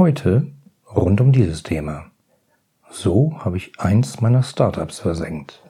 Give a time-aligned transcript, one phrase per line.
[0.00, 0.46] Heute
[0.96, 2.06] rund um dieses Thema.
[2.90, 5.62] So habe ich eins meiner Startups versenkt.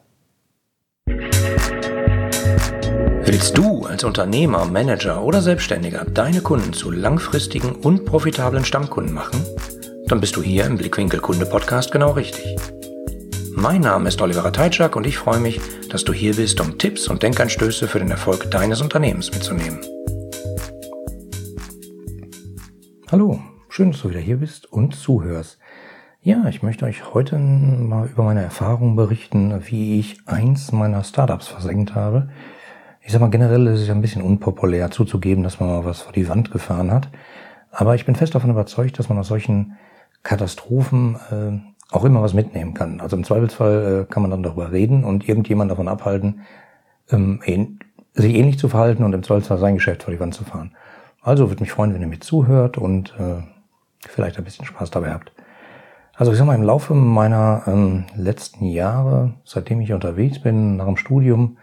[3.24, 9.44] Willst du als Unternehmer, Manager oder Selbstständiger deine Kunden zu langfristigen und profitablen Stammkunden machen?
[10.06, 12.56] Dann bist du hier im Blickwinkel Kunde Podcast genau richtig.
[13.56, 17.08] Mein Name ist Oliver Teitschak und ich freue mich, dass du hier bist, um Tipps
[17.08, 19.80] und Denkanstöße für den Erfolg deines Unternehmens mitzunehmen.
[23.10, 23.40] Hallo,
[23.70, 25.58] schön, dass du wieder hier bist und zuhörst.
[26.22, 31.46] Ja, ich möchte euch heute mal über meine Erfahrungen berichten, wie ich eins meiner Startups
[31.46, 32.28] versenkt habe.
[33.00, 36.02] Ich sag mal, generell ist es ja ein bisschen unpopulär zuzugeben, dass man mal was
[36.02, 37.08] vor die Wand gefahren hat.
[37.70, 39.76] Aber ich bin fest davon überzeugt, dass man aus solchen
[40.24, 43.00] Katastrophen äh, auch immer was mitnehmen kann.
[43.00, 46.40] Also im Zweifelsfall äh, kann man dann darüber reden und irgendjemand davon abhalten,
[47.10, 47.40] ähm,
[48.14, 50.72] sich ähnlich zu verhalten und im Zweifelsfall sein Geschäft vor die Wand zu fahren.
[51.22, 53.42] Also würde mich freuen, wenn ihr mir zuhört und äh,
[54.08, 55.32] vielleicht ein bisschen Spaß dabei habt.
[56.14, 60.84] Also ich sag mal, im Laufe meiner ähm, letzten Jahre, seitdem ich unterwegs bin, nach
[60.84, 61.56] dem Studium,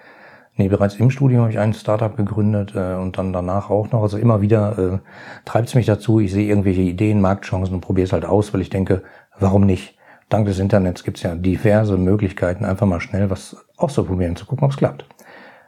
[0.55, 4.01] nee, bereits im Studium habe ich ein Startup gegründet äh, und dann danach auch noch.
[4.01, 4.99] Also immer wieder äh,
[5.45, 8.61] treibt es mich dazu, ich sehe irgendwelche Ideen, Marktchancen und probiere es halt aus, weil
[8.61, 9.03] ich denke,
[9.39, 9.95] warum nicht?
[10.29, 14.65] Dank des Internets gibt es ja diverse Möglichkeiten, einfach mal schnell was auszuprobieren, zu gucken,
[14.65, 15.05] ob es klappt.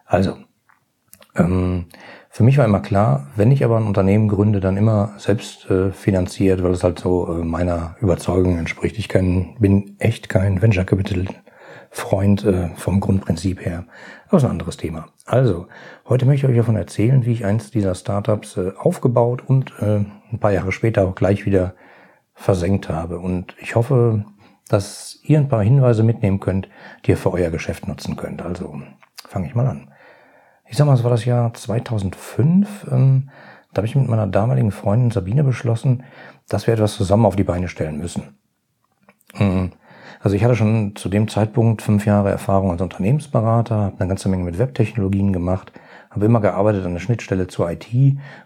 [0.05, 0.35] Also,
[1.35, 1.85] ähm,
[2.31, 5.91] für mich war immer klar, wenn ich aber ein Unternehmen gründe, dann immer selbst äh,
[5.91, 8.99] finanziert, weil es halt so äh, meiner Überzeugung entspricht.
[8.99, 11.25] Ich kann, bin echt kein Venture Capital
[11.89, 13.85] Freund äh, vom Grundprinzip her.
[14.27, 15.07] Aber ist ein anderes Thema.
[15.25, 15.67] Also,
[16.07, 20.05] heute möchte ich euch davon erzählen, wie ich eins dieser Startups äh, aufgebaut und äh,
[20.31, 21.73] ein paar Jahre später auch gleich wieder
[22.35, 23.17] versenkt habe.
[23.17, 24.23] Und ich hoffe,
[24.69, 26.69] dass ihr ein paar Hinweise mitnehmen könnt,
[27.05, 28.43] die ihr für euer Geschäft nutzen könnt.
[28.43, 28.79] Also,
[29.27, 29.89] fange ich mal an
[30.69, 32.87] ich sag mal, es war das Jahr 2005.
[32.91, 33.29] Ähm,
[33.73, 36.03] da habe ich mit meiner damaligen Freundin Sabine beschlossen,
[36.47, 38.37] dass wir etwas zusammen auf die Beine stellen müssen.
[39.37, 39.71] Mhm.
[40.21, 44.27] Also ich hatte schon zu dem Zeitpunkt fünf Jahre Erfahrung als Unternehmensberater, habe eine ganze
[44.27, 45.71] Menge mit Webtechnologien gemacht,
[46.11, 47.87] habe immer gearbeitet an der Schnittstelle zur IT,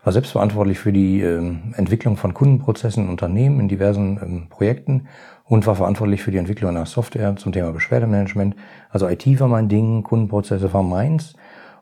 [0.04, 5.08] war selbst verantwortlich für die ähm, Entwicklung von Kundenprozessen in Unternehmen in diversen ähm, Projekten
[5.46, 8.56] und war verantwortlich für die Entwicklung einer Software zum Thema Beschwerdemanagement.
[8.92, 11.36] Also IT war mein Ding, Kundenprozesse war meins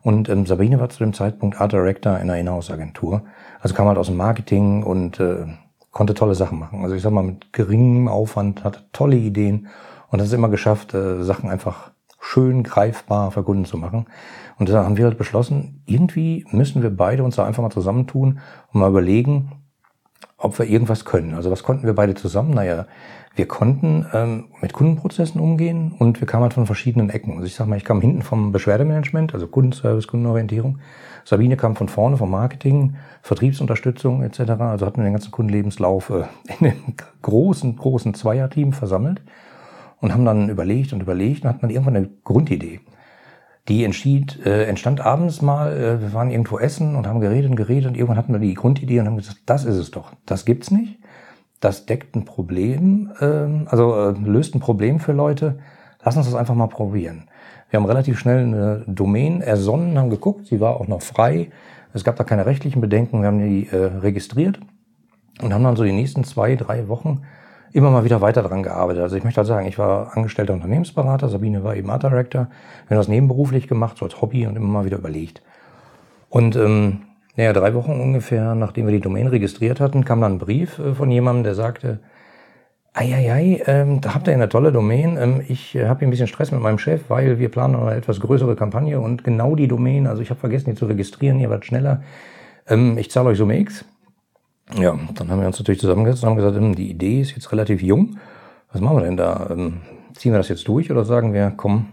[0.03, 3.23] und ähm, Sabine war zu dem Zeitpunkt Art Director in einer Inhouse-Agentur.
[3.59, 5.45] Also kam halt aus dem Marketing und äh,
[5.91, 6.83] konnte tolle Sachen machen.
[6.83, 9.67] Also ich sag mal, mit geringem Aufwand, hatte tolle Ideen
[10.09, 14.05] und hat es immer geschafft, äh, Sachen einfach schön greifbar für Kunden zu machen.
[14.57, 18.39] Und da haben wir halt beschlossen, irgendwie müssen wir beide uns da einfach mal zusammentun
[18.71, 19.51] und mal überlegen,
[20.37, 21.33] ob wir irgendwas können.
[21.33, 22.51] Also was konnten wir beide zusammen?
[22.51, 22.85] Naja,
[23.35, 27.35] wir konnten ähm, mit Kundenprozessen umgehen und wir kamen halt von verschiedenen Ecken.
[27.35, 30.79] Also ich sag mal, ich kam hinten vom Beschwerdemanagement, also Kundenservice, Kundenorientierung.
[31.23, 34.39] Sabine kam von vorne vom Marketing, Vertriebsunterstützung etc.
[34.59, 36.23] Also hatten wir den ganzen Kundenlebenslauf äh,
[36.59, 39.21] in einem großen, großen Zweierteam versammelt
[40.01, 42.81] und haben dann überlegt und überlegt und hatten dann irgendwann eine Grundidee.
[43.67, 47.55] Die entschied, äh, entstand abends mal, äh, wir waren irgendwo essen und haben geredet und
[47.55, 50.45] geredet und irgendwann hatten wir die Grundidee und haben gesagt, das ist es doch, das
[50.45, 50.97] gibt's nicht
[51.61, 55.59] das deckt ein Problem, ähm, also äh, löst ein Problem für Leute.
[56.03, 57.29] Lass uns das einfach mal probieren.
[57.69, 61.51] Wir haben relativ schnell eine Domain ersonnen, haben geguckt, sie war auch noch frei.
[61.93, 64.59] Es gab da keine rechtlichen Bedenken, wir haben die äh, registriert
[65.41, 67.21] und haben dann so die nächsten zwei, drei Wochen
[67.73, 69.03] immer mal wieder weiter dran gearbeitet.
[69.03, 72.47] Also ich möchte halt sagen, ich war angestellter Unternehmensberater, Sabine war eben Art Director.
[72.87, 75.41] Wir haben das nebenberuflich gemacht, so als Hobby und immer mal wieder überlegt.
[76.29, 77.01] Und ähm,
[77.35, 80.93] naja, drei Wochen ungefähr, nachdem wir die Domain registriert hatten, kam dann ein Brief äh,
[80.93, 81.99] von jemandem, der sagte,
[82.93, 85.17] Eieiei, ähm, da habt ihr eine tolle Domain.
[85.17, 87.95] Ähm, ich äh, habe hier ein bisschen Stress mit meinem Chef, weil wir planen eine
[87.95, 91.49] etwas größere Kampagne und genau die Domain, also ich habe vergessen, die zu registrieren, ihr
[91.49, 92.03] wart schneller.
[92.67, 93.85] Ähm, ich zahle euch Summe X.
[94.75, 97.51] Ja, dann haben wir uns natürlich zusammengesetzt und haben gesagt, ähm, die Idee ist jetzt
[97.51, 98.17] relativ jung.
[98.71, 99.47] Was machen wir denn da?
[99.51, 99.81] Ähm,
[100.15, 101.87] ziehen wir das jetzt durch oder sagen wir, komm,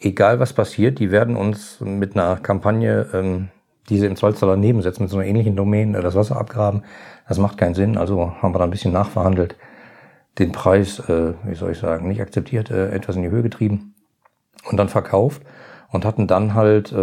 [0.00, 3.48] egal was passiert, die werden uns mit einer Kampagne ähm,
[3.88, 6.82] diese im Zollster daneben setzen mit so einer ähnlichen Domain, äh, das Wasser abgraben.
[7.28, 7.96] Das macht keinen Sinn.
[7.96, 9.56] Also haben wir da ein bisschen nachverhandelt,
[10.38, 13.94] den Preis, äh, wie soll ich sagen, nicht akzeptiert, äh, etwas in die Höhe getrieben
[14.70, 15.42] und dann verkauft
[15.90, 16.94] und hatten dann halt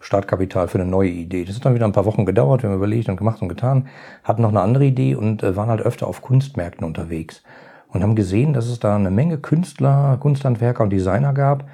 [0.00, 1.44] Startkapital für eine neue Idee.
[1.44, 3.88] Das hat dann wieder ein paar Wochen gedauert, wir haben überlegt und gemacht und getan,
[4.24, 7.42] hatten noch eine andere Idee und äh, waren halt öfter auf Kunstmärkten unterwegs
[7.92, 11.64] und haben gesehen, dass es da eine Menge Künstler, Kunsthandwerker und Designer gab,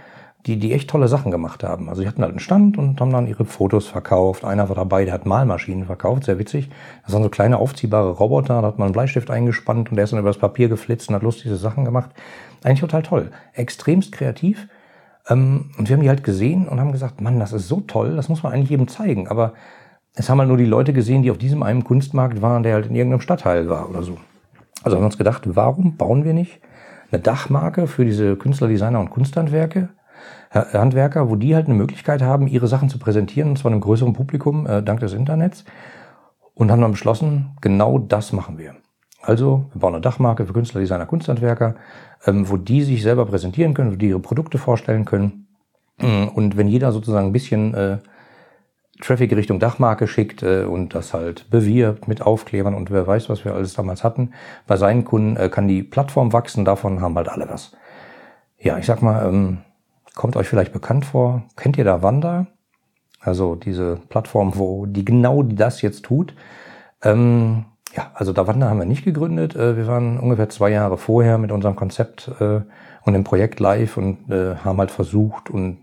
[0.46, 1.88] die, die echt tolle Sachen gemacht haben.
[1.88, 4.44] Also die hatten halt einen Stand und haben dann ihre Fotos verkauft.
[4.44, 6.68] Einer war dabei, der hat Malmaschinen verkauft, sehr witzig.
[7.04, 10.12] Das waren so kleine aufziehbare Roboter, da hat man einen Bleistift eingespannt und der ist
[10.12, 12.10] dann über das Papier geflitzt und hat lustige Sachen gemacht.
[12.62, 13.30] Eigentlich total toll.
[13.54, 14.68] Extremst kreativ.
[15.28, 18.16] Ähm, und wir haben die halt gesehen und haben gesagt, Mann, das ist so toll,
[18.16, 19.28] das muss man eigentlich jedem zeigen.
[19.28, 19.54] Aber
[20.14, 22.86] es haben halt nur die Leute gesehen, die auf diesem einen Kunstmarkt waren, der halt
[22.86, 24.18] in irgendeinem Stadtteil war oder so.
[24.82, 26.60] Also haben wir uns gedacht, warum bauen wir nicht
[27.10, 29.90] eine Dachmarke für diese Künstler, Designer und Kunsthandwerke,
[30.50, 34.12] Handwerker, wo die halt eine Möglichkeit haben, ihre Sachen zu präsentieren, und zwar einem größeren
[34.12, 35.64] Publikum, äh, dank des Internets.
[36.54, 38.76] Und haben dann beschlossen, genau das machen wir.
[39.26, 41.76] Also, wir bauen eine Dachmarke für Künstler, Designer, Kunsthandwerker,
[42.26, 45.46] ähm, wo die sich selber präsentieren können, wo die ihre Produkte vorstellen können.
[45.96, 47.98] Und wenn jeder sozusagen ein bisschen äh,
[49.00, 53.44] Traffic Richtung Dachmarke schickt äh, und das halt bewirbt mit Aufklebern und wer weiß, was
[53.44, 54.32] wir alles damals hatten.
[54.66, 57.76] Bei seinen Kunden äh, kann die Plattform wachsen, davon haben halt alle was.
[58.58, 59.58] Ja, ich sag mal, ähm,
[60.14, 61.42] kommt euch vielleicht bekannt vor.
[61.56, 62.46] Kennt ihr da Wanda?
[63.20, 66.34] Also diese Plattform, wo die genau das jetzt tut.
[67.02, 67.64] Ähm,
[67.96, 69.54] ja, also da Wanda haben wir nicht gegründet.
[69.54, 72.60] Äh, wir waren ungefähr zwei Jahre vorher mit unserem Konzept äh,
[73.02, 75.78] und dem Projekt live und äh, haben halt versucht und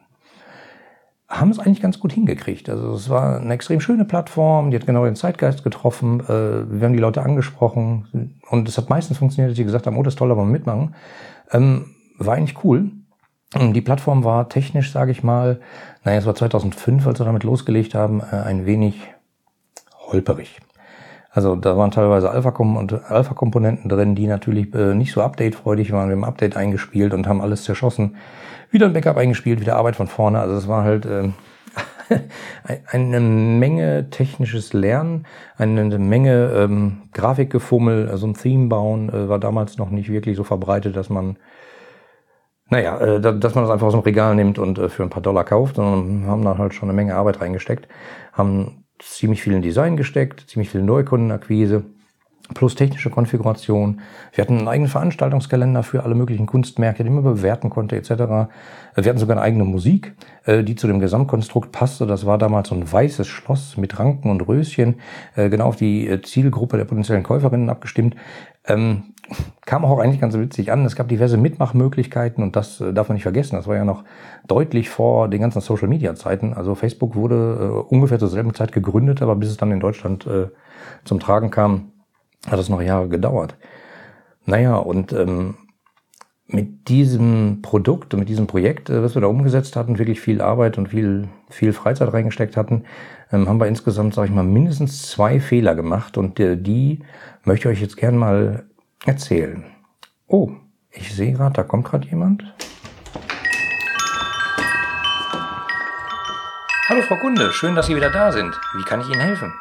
[1.29, 2.69] haben es eigentlich ganz gut hingekriegt.
[2.69, 6.19] Also es war eine extrem schöne Plattform, die hat genau den Zeitgeist getroffen.
[6.27, 10.03] Wir haben die Leute angesprochen und es hat meistens funktioniert, dass sie gesagt haben, oh,
[10.03, 10.93] das ist toll, aber mitmachen.
[11.53, 12.91] Ähm, war eigentlich cool.
[13.55, 15.61] Die Plattform war technisch, sage ich mal,
[16.03, 18.95] naja, es war 2005, als wir damit losgelegt haben, ein wenig
[20.09, 20.59] holperig.
[21.31, 26.09] Also da waren teilweise Alpha-Komponenten drin, die natürlich äh, nicht so updatefreudig waren.
[26.09, 28.15] Wir haben Update eingespielt und haben alles zerschossen
[28.69, 30.39] wieder ein Backup eingespielt, wieder Arbeit von vorne.
[30.39, 31.29] Also es war halt äh,
[32.87, 35.25] eine Menge technisches Lernen,
[35.57, 40.43] eine Menge ähm, Grafikgefummel, also ein Theme bauen äh, war damals noch nicht wirklich so
[40.43, 41.37] verbreitet, dass man
[42.69, 45.21] naja, äh, dass man das einfach aus dem Regal nimmt und äh, für ein paar
[45.21, 47.87] Dollar kauft, sondern haben da halt schon eine Menge Arbeit reingesteckt,
[48.31, 51.83] haben ziemlich viel in Design gesteckt, ziemlich viel Neukundenakquise
[52.53, 54.01] plus technische Konfiguration.
[54.33, 58.09] Wir hatten einen eigenen Veranstaltungskalender für alle möglichen Kunstmärkte, die man bewerten konnte etc.
[58.09, 58.49] Wir
[58.95, 60.13] hatten sogar eine eigene Musik,
[60.45, 62.05] äh, die zu dem Gesamtkonstrukt passte.
[62.05, 64.95] Das war damals so ein weißes Schloss mit Ranken und Röschen,
[65.35, 68.15] äh, genau auf die äh, Zielgruppe der potenziellen Käuferinnen abgestimmt.
[69.65, 70.85] Kam auch eigentlich ganz witzig an.
[70.85, 73.55] Es gab diverse Mitmachmöglichkeiten und das darf man nicht vergessen.
[73.55, 74.03] Das war ja noch
[74.47, 76.53] deutlich vor den ganzen Social-Media-Zeiten.
[76.53, 80.27] Also Facebook wurde ungefähr zur selben Zeit gegründet, aber bis es dann in Deutschland
[81.05, 81.91] zum Tragen kam,
[82.47, 83.55] hat das noch Jahre gedauert.
[84.45, 85.55] Naja, und ähm,
[86.53, 90.41] mit diesem Produkt und mit diesem Projekt, äh, was wir da umgesetzt hatten, wirklich viel
[90.41, 92.83] Arbeit und viel, viel Freizeit reingesteckt hatten,
[93.31, 96.99] ähm, haben wir insgesamt, sage ich mal, mindestens zwei Fehler gemacht und äh, die
[97.45, 98.65] möchte ich euch jetzt gern mal
[99.05, 99.65] erzählen.
[100.27, 100.51] Oh,
[100.91, 102.43] ich sehe gerade, da kommt gerade jemand.
[106.87, 108.53] Hallo Frau Kunde, schön, dass Sie wieder da sind.
[108.75, 109.53] Wie kann ich Ihnen helfen?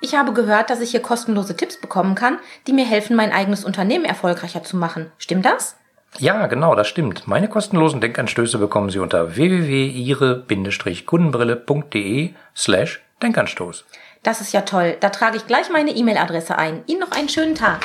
[0.00, 3.64] Ich habe gehört, dass ich hier kostenlose Tipps bekommen kann, die mir helfen, mein eigenes
[3.64, 5.12] Unternehmen erfolgreicher zu machen.
[5.18, 5.76] Stimmt das?
[6.18, 7.28] Ja, genau, das stimmt.
[7.28, 13.84] Meine kostenlosen Denkanstöße bekommen Sie unter www.ihre-kundenbrille.de slash Denkanstoß.
[14.22, 14.96] Das ist ja toll.
[15.00, 16.84] Da trage ich gleich meine E-Mail-Adresse ein.
[16.86, 17.84] Ihnen noch einen schönen Tag.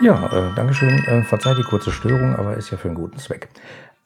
[0.00, 1.04] Ja, äh, Dankeschön.
[1.04, 3.50] Äh, verzeiht die kurze Störung, aber ist ja für einen guten Zweck.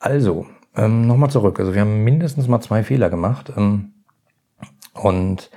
[0.01, 1.61] Also, ähm, nochmal zurück.
[1.61, 3.53] Also wir haben mindestens mal zwei Fehler gemacht.
[3.57, 3.93] Ähm,
[4.95, 5.51] und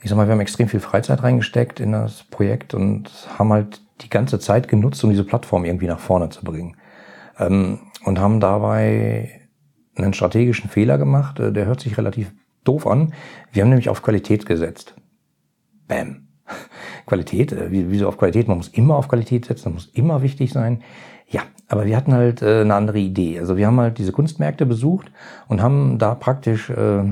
[0.00, 3.82] ich sag mal, wir haben extrem viel Freizeit reingesteckt in das Projekt und haben halt
[4.00, 6.78] die ganze Zeit genutzt, um diese Plattform irgendwie nach vorne zu bringen.
[7.38, 9.50] Ähm, und haben dabei
[9.94, 12.32] einen strategischen Fehler gemacht, äh, der hört sich relativ
[12.68, 13.14] doof an.
[13.52, 14.94] Wir haben nämlich auf Qualität gesetzt.
[15.86, 16.28] Bam.
[17.06, 18.48] Qualität, äh, wieso auf Qualität?
[18.48, 20.82] Man muss immer auf Qualität setzen, das muss immer wichtig sein.
[21.26, 23.38] Ja, aber wir hatten halt äh, eine andere Idee.
[23.38, 25.12] Also wir haben halt diese Kunstmärkte besucht
[25.48, 27.04] und haben da praktisch äh,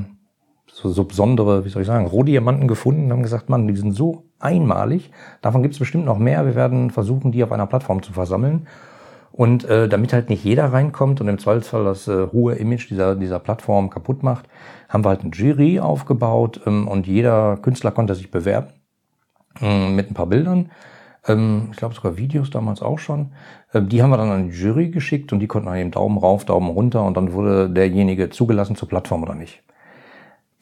[0.66, 3.92] so, so besondere, wie soll ich sagen, Rohdiamanten gefunden und haben gesagt, Mann, die sind
[3.92, 5.10] so einmalig,
[5.40, 6.44] davon gibt es bestimmt noch mehr.
[6.44, 8.66] Wir werden versuchen, die auf einer Plattform zu versammeln.
[9.36, 13.14] Und äh, damit halt nicht jeder reinkommt und im Zweifelsfall das äh, hohe Image dieser,
[13.14, 14.48] dieser Plattform kaputt macht,
[14.88, 18.72] haben wir halt ein Jury aufgebaut ähm, und jeder Künstler konnte sich bewerben
[19.60, 20.70] äh, mit ein paar Bildern.
[21.26, 23.32] Ähm, ich glaube sogar Videos damals auch schon.
[23.74, 26.16] Ähm, die haben wir dann an die Jury geschickt und die konnten dann eben Daumen
[26.16, 29.62] rauf, Daumen runter und dann wurde derjenige zugelassen zur Plattform oder nicht.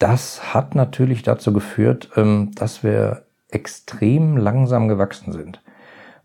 [0.00, 5.62] Das hat natürlich dazu geführt, ähm, dass wir extrem langsam gewachsen sind.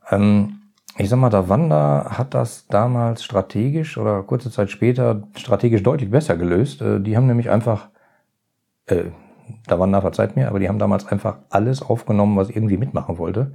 [0.09, 0.58] Ähm,
[0.99, 6.11] ich sag mal, der Wanda hat das damals strategisch oder kurze Zeit später strategisch deutlich
[6.11, 6.81] besser gelöst.
[6.81, 7.87] Äh, die haben nämlich einfach,
[8.87, 9.05] äh,
[9.69, 13.53] der Wanda verzeiht mir, aber die haben damals einfach alles aufgenommen, was irgendwie mitmachen wollte.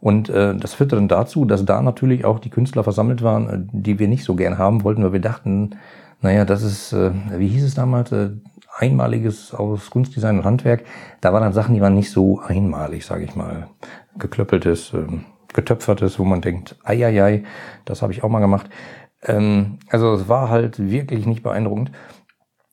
[0.00, 3.58] Und äh, das führte dann dazu, dass da natürlich auch die Künstler versammelt waren, äh,
[3.72, 5.70] die wir nicht so gern haben wollten, weil wir dachten,
[6.20, 8.30] naja, das ist, äh, wie hieß es damals, äh,
[8.78, 10.84] Einmaliges aus Kunstdesign und Handwerk.
[11.20, 13.68] Da waren dann Sachen, die waren nicht so einmalig, sage ich mal.
[14.18, 15.24] Geklöppeltes, ähm,
[15.56, 17.44] getöpfertes, wo man denkt, ei, ei, ei,
[17.84, 18.70] das habe ich auch mal gemacht.
[19.22, 21.90] Ähm, also es war halt wirklich nicht beeindruckend.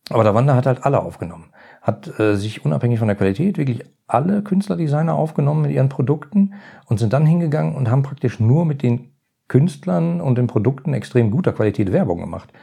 [0.10, 1.52] Aber der Wander hat halt alle aufgenommen.
[1.82, 6.54] hat äh, sich unabhängig von der Qualität wirklich alle Künstlerdesigner aufgenommen mit ihren Produkten
[6.86, 9.13] und sind dann hingegangen und haben praktisch nur mit den
[9.48, 12.54] Künstlern und den Produkten extrem guter Qualität Werbung gemacht.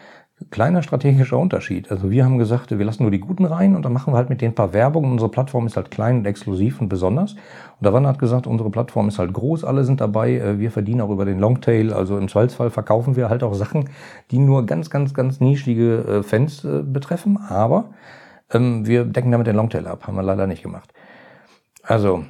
[0.49, 1.91] Kleiner strategischer Unterschied.
[1.91, 4.31] Also wir haben gesagt, wir lassen nur die Guten rein und dann machen wir halt
[4.31, 5.05] mit den paar Werbung.
[5.05, 7.33] Unsere Plattform ist halt klein und exklusiv und besonders.
[7.33, 10.37] Und der Wann hat gesagt, unsere Plattform ist halt groß, alle sind dabei.
[10.37, 11.93] Äh, wir verdienen auch über den Longtail.
[11.93, 13.91] Also im Zweifelsfall verkaufen wir halt auch Sachen,
[14.31, 17.37] die nur ganz, ganz, ganz nischige äh, Fans äh, betreffen.
[17.37, 17.91] Aber
[18.51, 20.07] ähm, wir decken damit den Longtail ab.
[20.07, 20.91] Haben wir leider nicht gemacht.
[21.83, 22.25] Also,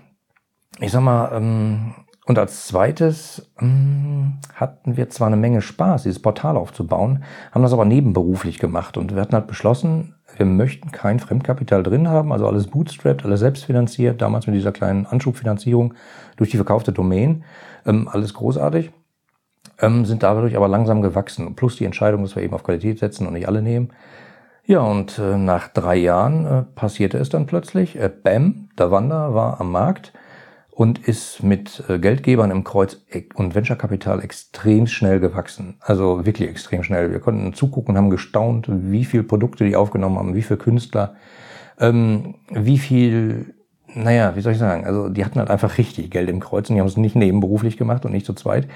[0.81, 1.95] ich sag mal, ähm,
[2.31, 7.73] und als zweites ähm, hatten wir zwar eine Menge Spaß, dieses Portal aufzubauen, haben das
[7.73, 8.97] aber nebenberuflich gemacht.
[8.97, 13.41] Und wir hatten halt beschlossen, wir möchten kein Fremdkapital drin haben, also alles bootstrapped, alles
[13.41, 15.95] selbstfinanziert, damals mit dieser kleinen Anschubfinanzierung
[16.37, 17.43] durch die verkaufte Domain,
[17.85, 18.93] ähm, alles großartig,
[19.81, 23.27] ähm, sind dadurch aber langsam gewachsen, plus die Entscheidung, dass wir eben auf Qualität setzen
[23.27, 23.89] und nicht alle nehmen.
[24.67, 29.35] Ja, und äh, nach drei Jahren äh, passierte es dann plötzlich, äh, bam, der Wander
[29.35, 30.13] war am Markt,
[30.71, 32.99] und ist mit äh, Geldgebern im Kreuz
[33.35, 35.77] und Venture-Kapital extrem schnell gewachsen.
[35.81, 37.11] Also wirklich extrem schnell.
[37.11, 41.17] Wir konnten zugucken und haben gestaunt, wie viel Produkte die aufgenommen haben, wie viel Künstler,
[41.79, 43.55] ähm, wie viel,
[43.95, 46.77] naja, wie soll ich sagen, also die hatten halt einfach richtig Geld im Kreuz und
[46.77, 48.69] die haben es nicht nebenberuflich gemacht und nicht zu zweit.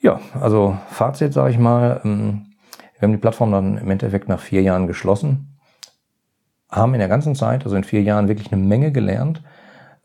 [0.00, 2.46] Ja, also Fazit sage ich mal, ähm,
[2.98, 5.58] wir haben die Plattform dann im Endeffekt nach vier Jahren geschlossen,
[6.70, 9.42] haben in der ganzen Zeit, also in vier Jahren, wirklich eine Menge gelernt.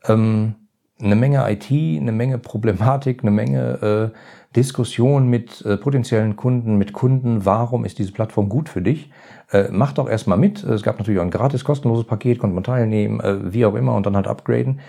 [0.06, 0.54] Ähm,
[1.00, 4.18] eine Menge IT, eine Menge Problematik, eine Menge äh,
[4.54, 9.10] Diskussion mit äh, potenziellen Kunden, mit Kunden, warum ist diese Plattform gut für dich?
[9.50, 10.62] Äh, mach doch erstmal mit.
[10.62, 13.94] Es gab natürlich auch ein gratis, kostenloses Paket, konnte man teilnehmen, äh, wie auch immer
[13.94, 14.80] und dann halt upgraden.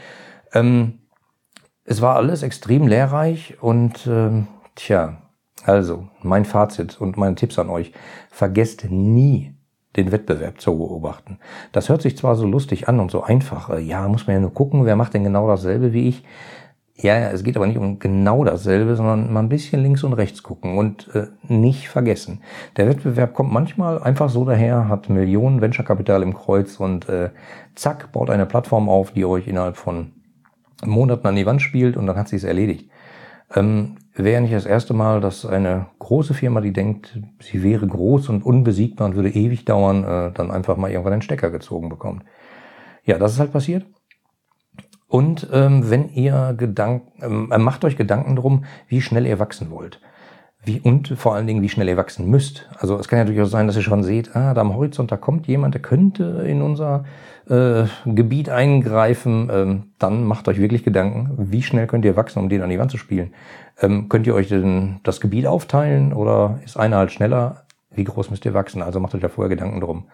[0.53, 0.99] Ähm,
[1.83, 5.17] es war alles extrem lehrreich und ähm, tja,
[5.63, 7.91] also mein Fazit und meine Tipps an euch.
[8.29, 9.54] Vergesst nie
[9.95, 11.39] den Wettbewerb zu beobachten.
[11.71, 14.39] Das hört sich zwar so lustig an und so einfach, äh, ja, muss man ja
[14.41, 16.23] nur gucken, wer macht denn genau dasselbe wie ich.
[16.97, 20.43] Ja, es geht aber nicht um genau dasselbe, sondern mal ein bisschen links und rechts
[20.43, 22.41] gucken und äh, nicht vergessen.
[22.77, 27.31] Der Wettbewerb kommt manchmal einfach so daher, hat Millionen Venture-Kapital im Kreuz und äh,
[27.75, 30.13] zack, baut eine Plattform auf, die euch innerhalb von
[30.85, 32.89] Monaten an die Wand spielt und dann hat sie es erledigt.
[33.53, 38.29] Ähm, wäre nicht das erste Mal, dass eine große Firma, die denkt, sie wäre groß
[38.29, 42.23] und unbesiegbar und würde ewig dauern, äh, dann einfach mal irgendwann einen Stecker gezogen bekommt.
[43.03, 43.85] Ja, das ist halt passiert.
[45.07, 49.69] Und ähm, wenn ihr Gedanken, ähm, äh, macht euch Gedanken drum, wie schnell ihr wachsen
[49.69, 50.01] wollt.
[50.65, 52.67] Wie, und vor allen Dingen, wie schnell ihr wachsen müsst.
[52.79, 55.17] Also es kann ja durchaus sein, dass ihr schon seht, ah, da am Horizont, da
[55.17, 57.05] kommt jemand, der könnte in unser
[57.49, 59.49] äh, Gebiet eingreifen.
[59.53, 62.79] Ähm, dann macht euch wirklich Gedanken, wie schnell könnt ihr wachsen, um den an die
[62.79, 63.33] Wand zu spielen.
[63.79, 67.65] Ähm, könnt ihr euch denn das Gebiet aufteilen oder ist einer halt schneller?
[67.91, 68.81] Wie groß müsst ihr wachsen?
[68.81, 70.05] Also macht euch da vorher Gedanken drum.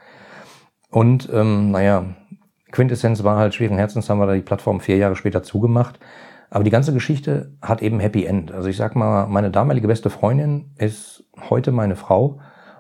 [0.90, 2.06] Und ähm, naja,
[2.72, 6.00] Quintessenz war halt schweren Herzens, haben wir da die Plattform vier Jahre später zugemacht.
[6.52, 8.52] Aber die ganze Geschichte hat eben Happy End.
[8.52, 12.40] Also ich sag mal, meine damalige beste Freundin ist heute meine Frau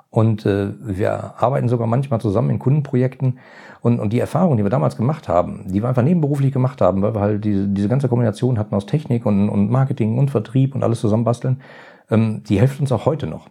[0.10, 3.40] und äh, wir arbeiten sogar manchmal zusammen in Kundenprojekten.
[3.80, 7.02] Und, und die Erfahrung, die wir damals gemacht haben, die wir einfach nebenberuflich gemacht haben,
[7.02, 10.76] weil wir halt diese, diese ganze Kombination hatten aus Technik und, und Marketing und Vertrieb
[10.76, 11.62] und alles zusammenbasteln,
[12.10, 13.48] ähm, die hilft uns auch heute noch.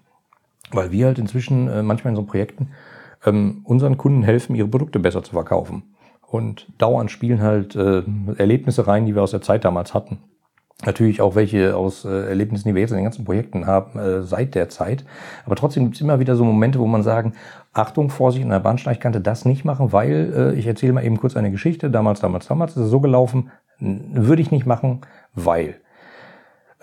[0.71, 2.69] Weil wir halt inzwischen äh, manchmal in so Projekten
[3.25, 5.83] ähm, unseren Kunden helfen, ihre Produkte besser zu verkaufen
[6.31, 8.03] und dauernd spielen halt äh,
[8.37, 10.19] Erlebnisse rein, die wir aus der Zeit damals hatten.
[10.87, 14.23] Natürlich auch welche aus äh, Erlebnissen, die wir jetzt in den ganzen Projekten haben, äh,
[14.23, 15.05] seit der Zeit.
[15.45, 17.35] Aber trotzdem gibt es immer wieder so Momente, wo man sagen,
[17.73, 21.37] Achtung, Vorsicht, in der Bahnsteigkante das nicht machen, weil äh, ich erzähle mal eben kurz
[21.37, 21.91] eine Geschichte.
[21.91, 25.01] Damals, damals, damals ist es so gelaufen, würde ich nicht machen,
[25.35, 25.81] weil.